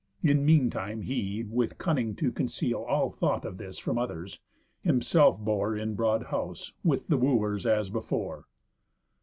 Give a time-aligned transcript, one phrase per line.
[0.23, 4.39] In mean time he, with cunning to conceal All thought of this from others,
[4.81, 8.45] himself bore In broad house, with the Wooers, as before.